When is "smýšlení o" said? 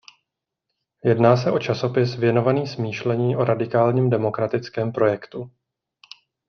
2.67-3.43